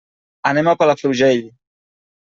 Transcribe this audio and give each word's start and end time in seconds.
Anem 0.51 0.71
a 0.71 0.75
Palafrugell. 0.81 1.47